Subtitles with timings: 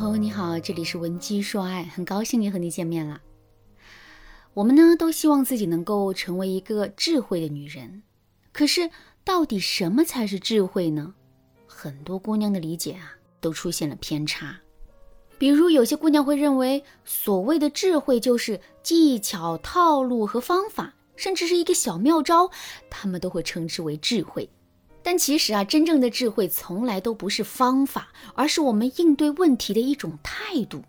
[0.00, 3.20] 朋友你好，这里是文姬说爱，很高兴又和你见面了。
[4.54, 8.02] 我们呢都希望自己能够成为一个智慧的女人，
[8.50, 8.88] 可是
[9.24, 11.12] 到底什么才是智慧呢？
[11.66, 14.58] 很多姑娘的理解啊都出现了偏差。
[15.36, 22.50] 比如有些姑娘会认为，所谓的智慧就是技巧、套路和方法，甚至是一个小妙招，
[22.88, 24.48] 她们都会称之为智慧。
[25.02, 30.82] 但其实啊，真正的智慧从来都不是方法，而是我们应对问题的一种态度。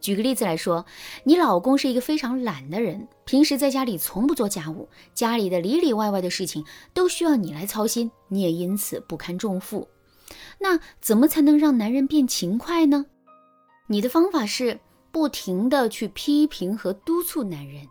[0.00, 0.86] 举个例子来说，
[1.24, 9.88] 你老公是一个非常懒的人，平时在家里从不做家务，家里的里里外外的事情都需要你来操心，你也因此不堪重负。
[10.58, 13.06] 那怎么才能让男人变勤快呢？
[13.88, 14.78] 你的方法是
[15.10, 17.88] 不停的去批评和督促男人。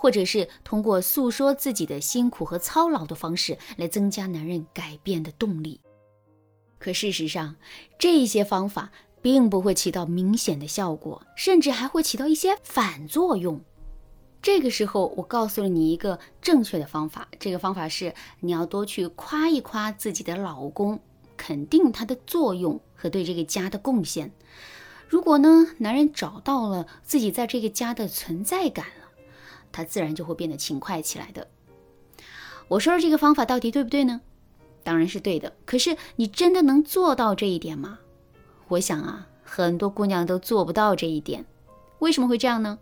[0.00, 5.78] 或者是通过诉说自己的辛苦和操劳的方式来增加男人改变的动力，
[6.78, 7.54] 可事实上，
[7.98, 8.90] 这些方法
[9.20, 13.60] 并不会起到明显的效果，甚至还会起到一些反作用。
[14.40, 20.98] 这个时候，我告诉了你一个正确的方法，这个方法是你要多去夸一夸自己的老公，
[21.36, 24.32] 肯定他的作用和对这个家的贡献。
[25.06, 28.86] 如果呢，男人找到了自己在这个家的存在感。
[29.72, 31.48] 他自然就会变得勤快起来的。
[32.68, 34.20] 我说的这个方法到底对不对呢？
[34.82, 35.54] 当然是对的。
[35.66, 37.98] 可是你真的能做到这一点吗？
[38.68, 41.44] 我想啊，很多姑娘都做不到这一点。
[41.98, 42.78] 为什么会这样呢？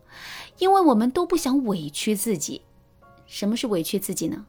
[0.59, 2.63] 因为我们都不想委屈自己。
[3.27, 4.47] 什么是委屈自己呢？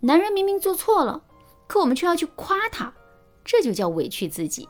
[0.00, 1.22] 男人明明做错了，
[1.66, 2.92] 可我们却要去夸他，
[3.44, 4.68] 这就叫委屈自己。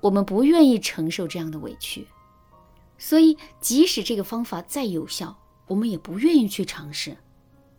[0.00, 2.06] 我们不愿意承受这样的委屈，
[2.98, 5.36] 所以即使这个方法再有效，
[5.68, 7.16] 我们也不愿意去尝试，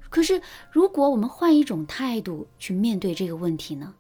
[0.09, 3.93] 可是如果我们换一种态度去面对这个问题呢？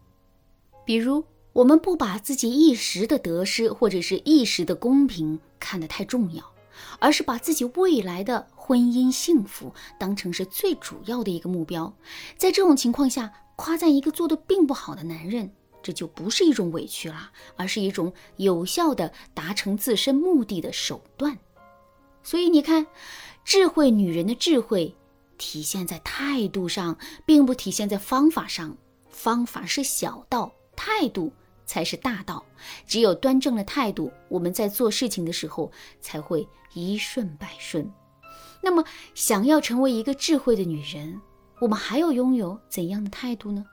[0.85, 1.23] 比如，
[1.53, 6.43] 我们不把自己一时的得失或者是一时的公平看得太重要，
[6.99, 11.93] 而是把自己未来的婚姻幸福当成是最主要的一个目标。
[12.37, 15.51] 在这种情况下，夸赞一个做的并不好的男人，
[15.83, 21.37] 这就不是一种委屈了，而是一种有效的达成自身目的的手段。
[22.23, 22.87] 所以你看。
[23.49, 24.93] 智慧女人的智慧
[25.39, 26.95] 体现在态度上，
[27.25, 28.77] 并不体现在方法上。
[29.09, 31.33] 方法是小道，态度
[31.65, 32.45] 才是大道。
[32.85, 37.91] 只有端正了态度，我们在做事情的时候才会一顺百顺。
[38.61, 41.19] 那么，想要成为一个智慧的女人，
[41.59, 43.65] 我们还要拥有怎样的态度呢？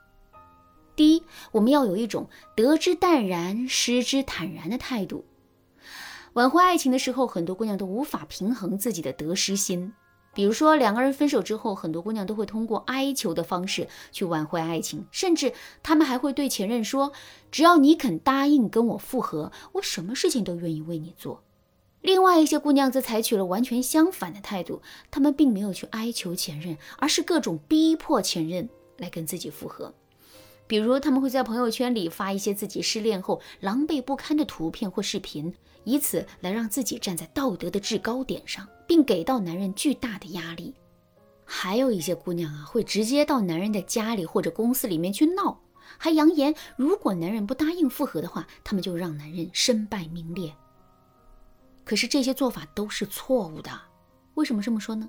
[0.96, 1.22] 第一，
[1.52, 5.25] 我们要有一种得之淡然，失之坦然的态度。
[6.36, 9.94] 挽回爱情的时候，很多姑娘都无法平衡自己的得失心。
[10.34, 17.12] 比如说，两个人分手之后，很多姑娘都会通过哀求的方式去挽回爱情，甚至她们还会对前任说
[17.50, 21.42] ：“只要你肯答应跟我复合，我什么事情都愿意为你做。”
[22.02, 29.94] 另外一些姑娘则采取了完全相反的态度，她们并没有去哀求前任，而是各种逼迫前任来跟自己复合。
[30.66, 35.54] 比如，他们会在朋友圈里发一些自己失恋后狼狈不堪的图片或视频。
[35.86, 40.74] 以此来让自己站在道德的制高点上，并给到男人巨大的压力。
[41.44, 45.60] 还有一些姑娘啊，会直接到男人的家里或者公司里面去闹，
[45.96, 50.52] 还扬言如果男人不答应复合的话，他们就让男人身败名裂。
[51.84, 53.70] 可是这些做法都是错误的。
[54.34, 55.08] 为什么这么说呢？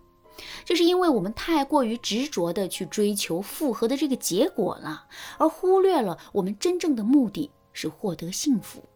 [0.63, 5.07] 就是因为我们太过于执着的去追求复合的这个结果了，
[5.39, 8.87] 而忽略了我们真正的目的是获得幸福。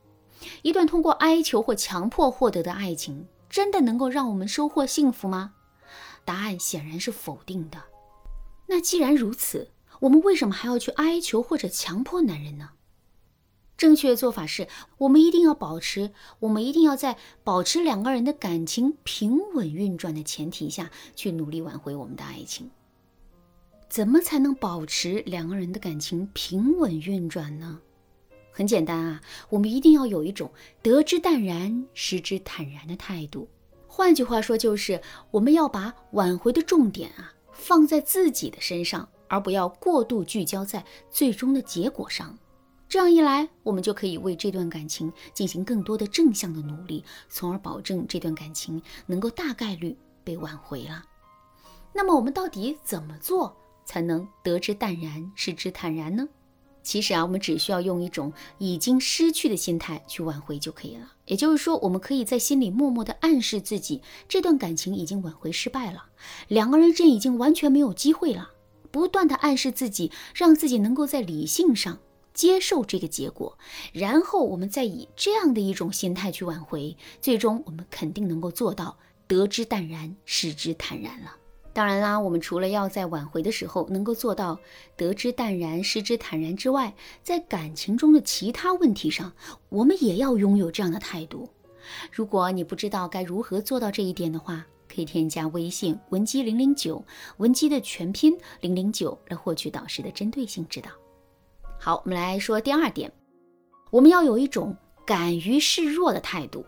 [0.61, 5.53] 一段通过哀求或强迫获得的爱情，真的能够让我们收获幸福吗？
[6.23, 7.81] 答案显然是否定的。
[8.67, 12.69] 那既然如此，我们为什么还要去哀求或者强迫男人呢？
[13.77, 14.67] 正确的做法是，
[14.99, 22.69] 我们一定要保持，我们一定要在保持两个人的感情平稳运转的前提下去努力挽回我们的爱情。
[23.89, 27.81] 怎么才能保持两个人的感情平稳运转呢？
[28.51, 33.47] 很简单啊，我们一定要有一种得之淡然，失之坦然的态度。
[33.87, 42.37] 换句话说，就是我们要把挽回的重点啊放在自己的身上，而不要过度聚焦在最终的结果上。
[42.87, 51.03] 这样一来，我们就可以为这段感情进行更多的正向的努力，从而保证这段感情能够大概率被挽回了。
[51.93, 53.55] 那么，我们到底怎么做
[53.85, 56.27] 才能得之淡然，失之坦然呢？
[56.83, 61.13] 其实啊，我们只需要用一种已经失去的心态去挽回就可以了。
[61.25, 66.05] 也就是说，我们可以在心里默默地暗示自己，这段感情已经挽回失败了，
[66.47, 68.51] 两个人之间已经完全没有机会了。
[68.91, 71.99] 不断地暗示自己，让自己能够在理性上
[72.33, 73.57] 接受这个结果，
[73.93, 78.97] 然后我们再以这样的一种心态去挽回，最终我们肯定能够做到
[79.27, 81.37] 得之淡然，失之坦然了。
[81.73, 84.59] 当然啦，我们除了要在挽回的时候能够做到
[84.97, 89.31] 得之淡然、失之坦然之外，在感情中的其他问题上，
[89.69, 91.49] 我们也要拥有这样的态度。
[92.11, 97.01] 如果你不知道该如何做到这一点的话，可以添加微信文姬零零九，
[97.37, 100.91] 文姬的全拼零零九，来获取导师的针对性指导。
[101.79, 103.09] 好，我们来说第二点，
[103.89, 104.75] 我们要有一种
[105.05, 106.65] 敢于示弱的态度。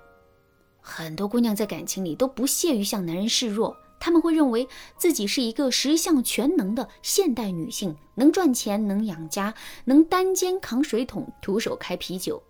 [0.79, 3.75] 很多姑娘在感情里都不屑于向男人示弱。
[4.03, 4.67] 他们会认为
[4.97, 9.53] 自己是一个十项全能的现代女性，能赚钱，能养家，
[9.85, 12.43] 能单肩扛水桶，徒手开啤酒，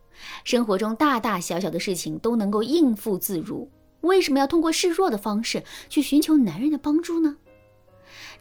[0.43, 3.69] 生活中大大小小的事情都能够应付自如。
[4.01, 7.37] 为什么要通过示弱的方式去寻求男人的帮助呢？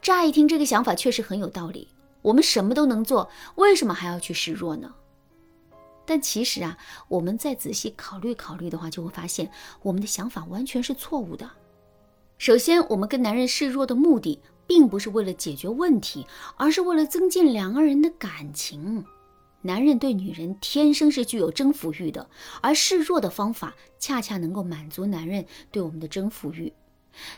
[0.00, 1.88] 乍一听，这个想法确实很有道理。
[2.22, 4.90] 我们什么都能做，为什么还要去示弱呢？
[6.06, 9.50] 但其实啊，我们再仔细考虑考虑的话，就会发现
[9.82, 11.50] 我们的想法完全是错误的。
[12.42, 19.04] 首先，我们跟男人示弱的目的，并不是为了解决问题，而是为了增进两个人的感情。
[19.60, 22.28] 男人对女人天生是具有征服欲的，
[22.60, 26.72] 而示弱的方法，恰恰能够满足男人对我们的征服欲。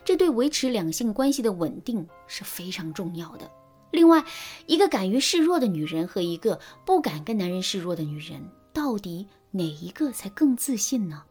[0.07, 3.51] 这对维持两性关系的稳定是非常重要的。
[3.91, 4.25] 另外，
[4.65, 8.43] 一个敢于示弱的女人和一个不敢跟男人示弱的女人，
[8.73, 11.25] 到底哪一个才更自信呢？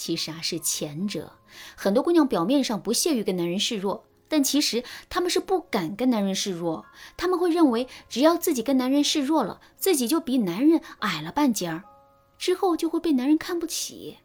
[0.00, 1.30] 其实啊，是前者。
[1.76, 6.86] 很多姑娘表面上不屑于跟男人示弱，但其实她们是不敢跟男人示弱。
[7.18, 11.84] 她们会认为，只要自己跟男人示弱了，自己就比男人矮了半截儿，
[12.38, 14.16] 之后就会被男人看不起。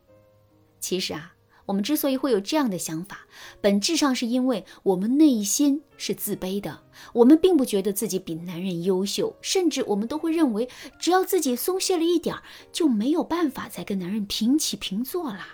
[0.80, 1.33] 其实啊，
[1.66, 3.27] 我们之所以会有这样的想法，
[3.60, 6.83] 本质上是因为我们内心是自卑的。
[7.12, 15.50] 我们并不觉得自己比男人优秀，甚至我们都会认为，只要自己松懈了一点儿，就没有办法再跟男人平起平坐啦。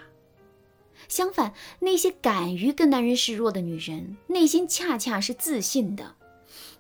[1.12, 6.16] 相反，那些敢于跟男人示弱的女人，内心恰恰是自信的。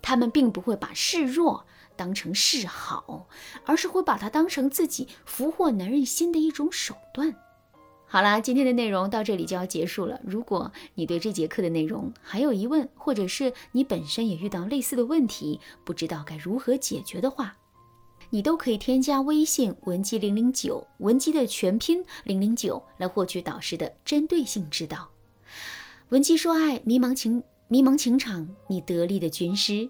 [0.01, 1.65] 她们并不会把示弱
[1.97, 3.27] 当成示好，
[3.65, 7.35] 而是会把它当成自己俘获男人心的一种手段。
[8.07, 10.21] 好啦，今天的内容到这里就要结束了。
[10.23, 17.57] 如果你对这节课的内容还有疑问，或者是你本身也遇到类似的问题，不知道该如何解决的话，
[18.33, 25.09] 你都可以添加微信文姬零零九，文姬的全拼零零九，来获取导师的针对性指导。
[26.09, 29.89] 文姬说爱，迷茫情迷茫情场，你得力的军师。